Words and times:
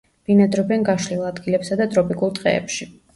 ბინადრობენ 0.29 0.85
გაშლილ 0.87 1.21
ადგილებსა 1.31 1.77
და 1.83 1.87
ტროპიკულ 1.91 2.33
ტყეებში. 2.39 2.89